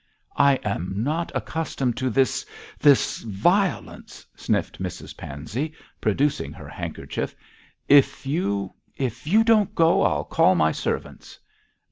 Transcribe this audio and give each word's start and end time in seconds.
'I 0.35 0.55
am 0.63 0.93
not 1.03 1.31
accustomed 1.35 1.95
to 1.97 2.09
this 2.09 2.43
this 2.79 3.19
violence,' 3.19 4.25
sniffed 4.35 4.81
Mrs 4.81 5.15
Pansey, 5.15 5.73
producing 6.01 6.51
her 6.53 6.67
handkerchief; 6.67 7.35
'if 7.87 8.25
you 8.25 8.73
if 8.97 9.27
you 9.27 9.43
don't 9.43 9.75
go, 9.75 10.01
I'll 10.01 10.25
call 10.25 10.55
my 10.55 10.71
servants.' 10.71 11.39